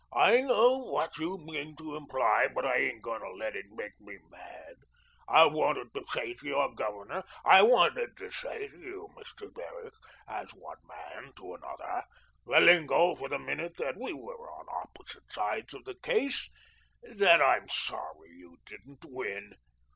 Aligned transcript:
"I 0.17 0.41
know 0.41 0.79
what 0.79 1.19
you 1.19 1.37
mean 1.37 1.75
to 1.75 1.95
imply, 1.95 2.47
but 2.55 2.65
I 2.65 2.75
ain't 2.77 3.03
going 3.03 3.21
to 3.21 3.29
let 3.37 3.55
it 3.55 3.67
make 3.69 4.01
me 4.01 4.13
get 4.13 4.31
mad. 4.31 4.73
I 5.27 5.45
wanted 5.45 5.93
to 5.93 6.03
say 6.07 6.33
to 6.33 6.47
your 6.47 6.73
Governor 6.73 7.23
I 7.45 7.61
wanted 7.61 8.17
to 8.17 8.31
say 8.31 8.67
to 8.69 8.79
you, 8.79 9.09
Mr. 9.15 9.53
Derrick 9.53 9.93
as 10.27 10.49
one 10.55 10.79
man 10.87 11.31
to 11.35 11.53
another 11.53 12.05
letting 12.47 12.89
alone 12.89 13.15
for 13.17 13.29
the 13.29 13.37
minute 13.37 13.75
that 13.77 13.95
we 13.95 14.11
were 14.11 14.49
on 14.51 14.65
opposite 14.81 15.31
sides 15.31 15.71
of 15.75 15.83
the 15.85 15.97
case 16.01 16.49
that 17.03 17.39
I'm 17.39 17.67
sorry 17.69 18.31
you 18.35 18.57
didn't 18.65 19.05
win. 19.05 19.53